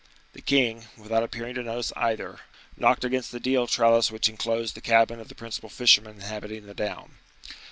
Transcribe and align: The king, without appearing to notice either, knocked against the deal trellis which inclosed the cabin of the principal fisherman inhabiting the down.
The 0.33 0.41
king, 0.41 0.85
without 0.97 1.21
appearing 1.21 1.53
to 1.53 1.61
notice 1.61 1.93
either, 1.95 2.39
knocked 2.75 3.03
against 3.03 3.31
the 3.31 3.39
deal 3.39 3.67
trellis 3.67 4.09
which 4.11 4.29
inclosed 4.29 4.73
the 4.73 4.81
cabin 4.81 5.19
of 5.19 5.27
the 5.27 5.35
principal 5.35 5.69
fisherman 5.69 6.15
inhabiting 6.15 6.65
the 6.65 6.73
down. 6.73 7.17